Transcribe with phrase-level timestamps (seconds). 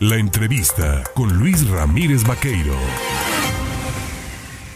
[0.00, 2.74] La entrevista con Luis Ramírez Vaqueiro.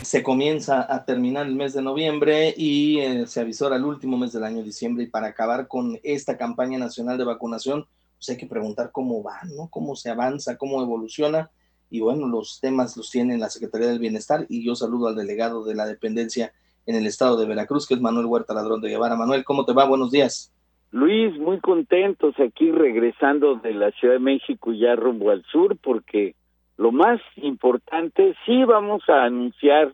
[0.01, 4.33] Se comienza a terminar el mes de noviembre y eh, se avisó el último mes
[4.33, 7.85] del año diciembre y para acabar con esta campaña nacional de vacunación,
[8.17, 9.69] pues hay que preguntar cómo va, ¿no?
[9.69, 11.51] Cómo se avanza, cómo evoluciona
[11.91, 15.65] y bueno, los temas los tiene la Secretaría del Bienestar y yo saludo al delegado
[15.65, 16.55] de la dependencia
[16.87, 19.17] en el estado de Veracruz, que es Manuel Huerta Ladrón de Guevara.
[19.17, 19.85] Manuel, ¿cómo te va?
[19.85, 20.51] Buenos días.
[20.93, 26.35] Luis, muy contentos aquí regresando de la Ciudad de México ya rumbo al sur, porque
[26.77, 29.93] lo más importante, sí vamos a anunciar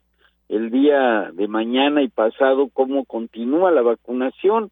[0.49, 4.71] el día de mañana y pasado cómo continúa la vacunación.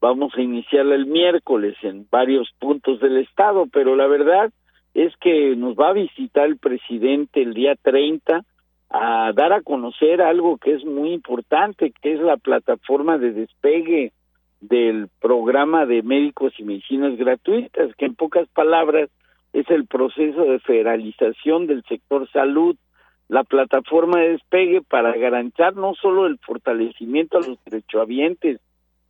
[0.00, 4.50] Vamos a iniciarla el miércoles en varios puntos del estado, pero la verdad
[4.94, 8.44] es que nos va a visitar el presidente el día 30
[8.90, 14.12] a dar a conocer algo que es muy importante, que es la plataforma de despegue
[14.62, 19.10] del programa de médicos y medicinas gratuitas, que en pocas palabras
[19.52, 22.76] es el proceso de federalización del sector salud,
[23.28, 28.60] la plataforma de despegue para garantizar no solo el fortalecimiento a los derechohabientes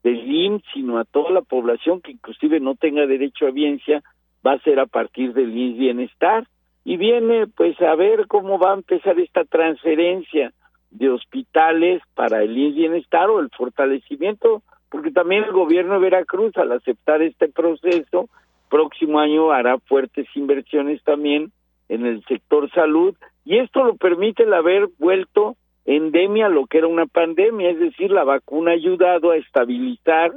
[0.02, 4.02] del IMSS, sino a toda la población que inclusive no tenga derecho a biencia,
[4.44, 6.48] va a ser a partir del IMSS Bienestar.
[6.84, 10.52] Y viene pues a ver cómo va a empezar esta transferencia
[10.90, 16.70] de hospitales para el bienestar o el fortalecimiento, porque también el gobierno de Veracruz al
[16.70, 18.28] aceptar este proceso,
[18.68, 21.50] próximo año hará fuertes inversiones también
[21.88, 26.86] en el sector salud y esto lo permite el haber vuelto endemia lo que era
[26.86, 30.32] una pandemia, es decir, la vacuna ha ayudado a estabilizar,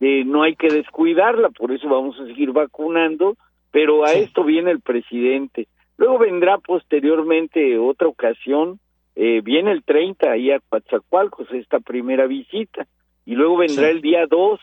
[0.00, 3.36] eh, no hay que descuidarla, por eso vamos a seguir vacunando,
[3.70, 5.68] pero a esto viene el presidente.
[5.96, 8.80] Luego vendrá posteriormente otra ocasión,
[9.14, 12.86] eh, viene el 30 ahí a Coatzacoalcos, esta primera visita,
[13.30, 14.58] y luego vendrá el día 2,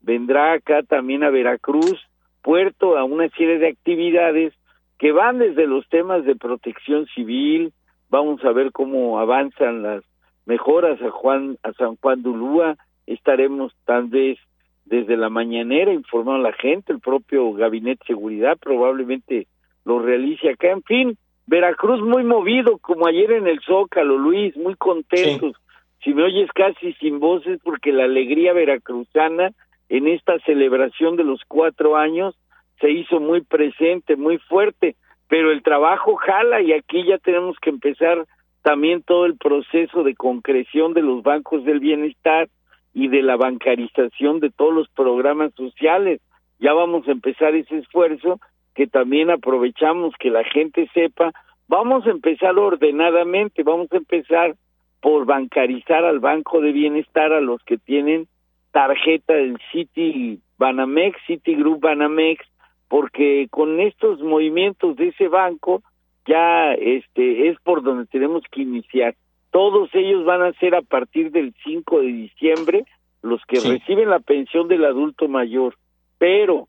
[0.00, 2.04] vendrá acá también a Veracruz,
[2.42, 4.52] Puerto, a una serie de actividades
[4.98, 7.72] que van desde los temas de protección civil,
[8.10, 10.02] vamos a ver cómo avanzan las
[10.46, 12.76] mejoras a Juan a San Juan de Ulúa,
[13.06, 14.36] estaremos tal vez
[14.84, 19.46] desde la mañanera informando a la gente, el propio gabinete de seguridad probablemente
[19.84, 20.72] lo realice acá.
[20.72, 21.16] En fin,
[21.46, 25.54] Veracruz muy movido, como ayer en el Zócalo, Luis, muy contentos.
[26.02, 29.50] Si me oyes casi sin voces, porque la alegría veracruzana
[29.88, 32.36] en esta celebración de los cuatro años
[32.80, 34.96] se hizo muy presente, muy fuerte,
[35.28, 38.26] pero el trabajo jala y aquí ya tenemos que empezar
[38.62, 42.48] también todo el proceso de concreción de los bancos del bienestar
[42.94, 46.20] y de la bancarización de todos los programas sociales.
[46.58, 48.40] Ya vamos a empezar ese esfuerzo
[48.74, 51.32] que también aprovechamos que la gente sepa,
[51.66, 54.54] vamos a empezar ordenadamente, vamos a empezar
[55.00, 58.26] por bancarizar al Banco de Bienestar a los que tienen
[58.72, 62.44] tarjeta del City Banamex, Group Banamex,
[62.88, 65.82] porque con estos movimientos de ese banco
[66.26, 69.14] ya este es por donde tenemos que iniciar.
[69.50, 72.84] Todos ellos van a ser a partir del 5 de diciembre
[73.22, 75.74] los que reciben la pensión del adulto mayor,
[76.18, 76.68] pero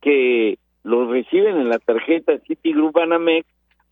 [0.00, 3.46] que los reciben en la tarjeta Citigroup Banamex,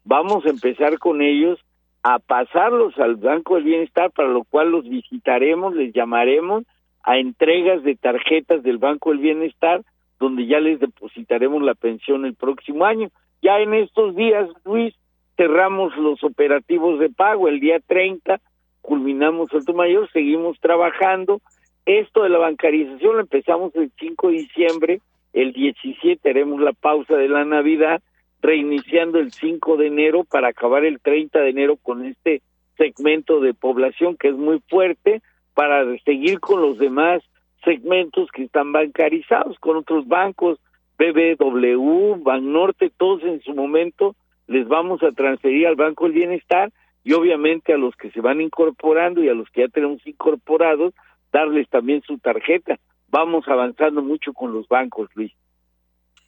[0.05, 1.59] vamos a empezar con ellos
[2.03, 6.65] a pasarlos al Banco del Bienestar, para lo cual los visitaremos, les llamaremos
[7.03, 9.83] a entregas de tarjetas del Banco del Bienestar,
[10.19, 13.11] donde ya les depositaremos la pensión el próximo año.
[13.43, 14.95] Ya en estos días, Luis,
[15.37, 18.41] cerramos los operativos de pago el día 30,
[18.83, 21.41] culminamos el mayor, seguimos trabajando.
[21.87, 25.01] Esto de la bancarización lo empezamos el 5 de diciembre
[25.33, 28.03] el 17 haremos la pausa de la Navidad,
[28.41, 32.43] reiniciando el 5 de enero para acabar el 30 de enero con este
[32.77, 35.23] segmento de población que es muy fuerte
[35.55, 37.23] para seguir con los demás
[37.65, 40.59] segmentos que están bancarizados con otros bancos,
[40.99, 46.73] BBW, Banorte, todos en su momento les vamos a transferir al Banco del Bienestar
[47.05, 50.95] y obviamente a los que se van incorporando y a los que ya tenemos incorporados,
[51.33, 52.79] darles también su tarjeta
[53.11, 55.33] vamos avanzando mucho con los bancos, Luis.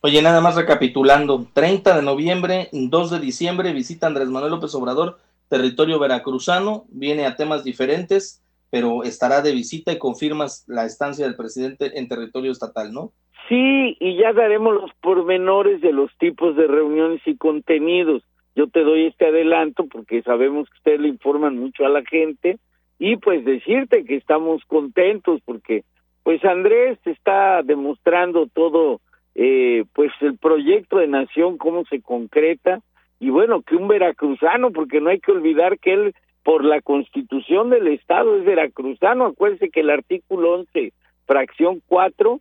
[0.05, 5.19] Oye, nada más recapitulando, 30 de noviembre, 2 de diciembre, visita Andrés Manuel López Obrador,
[5.49, 11.37] territorio veracruzano, viene a temas diferentes, pero estará de visita y confirmas la estancia del
[11.37, 13.13] presidente en territorio estatal, ¿no?
[13.49, 18.25] Sí, y ya daremos los pormenores de los tipos de reuniones y contenidos.
[18.57, 22.59] Yo te doy este adelanto porque sabemos que ustedes le informan mucho a la gente
[22.99, 25.85] y pues decirte que estamos contentos porque
[26.25, 29.01] pues Andrés está demostrando todo,
[29.35, 32.81] eh, pues el proyecto de nación, cómo se concreta,
[33.19, 37.71] y bueno, que un veracruzano, porque no hay que olvidar que él, por la constitución
[37.71, 39.27] del Estado, es veracruzano.
[39.27, 40.93] Acuérdense que el artículo 11,
[41.27, 42.41] fracción 4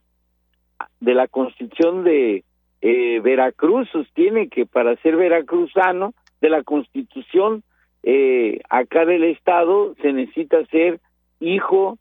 [0.99, 2.43] de la constitución de,
[2.81, 7.63] eh, Veracruz sostiene que para ser veracruzano de la constitución
[8.03, 10.99] eh, acá del estado se necesita ser
[11.39, 11.99] hijo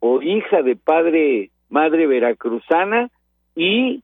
[0.00, 3.10] o hija de padre, madre veracruzana
[3.54, 4.02] y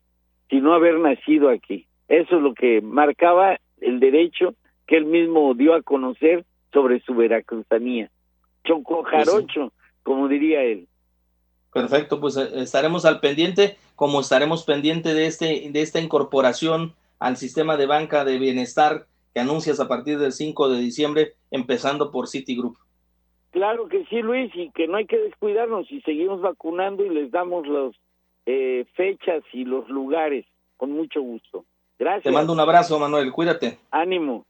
[0.53, 1.87] si no haber nacido aquí.
[2.09, 4.55] Eso es lo que marcaba el derecho
[4.87, 6.45] que él mismo dio a conocer
[6.75, 8.11] sobre su veracruzanía.
[8.63, 9.73] Choco jarocho,
[10.03, 10.89] como diría él.
[11.73, 17.39] Perfecto, pues eh, estaremos al pendiente, como estaremos pendiente de este de esta incorporación al
[17.39, 22.29] sistema de banca de bienestar que anuncias a partir del 5 de diciembre, empezando por
[22.29, 22.77] Citigroup.
[23.53, 27.31] Claro que sí, Luis, y que no hay que descuidarnos y seguimos vacunando y les
[27.31, 27.95] damos las
[28.47, 30.47] eh, fechas y los lugares
[30.77, 31.65] con mucho gusto.
[31.99, 32.25] Gracias.
[32.25, 33.79] Te mando un abrazo, Manuel, cuídate.
[33.91, 34.47] Ánimo.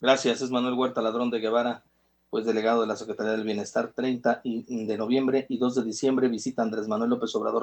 [0.00, 1.84] Gracias, es Manuel Huerta Ladrón de Guevara,
[2.30, 6.62] pues delegado de la Secretaría del Bienestar, 30 de noviembre y 2 de diciembre visita
[6.62, 7.60] Andrés Manuel López Obrador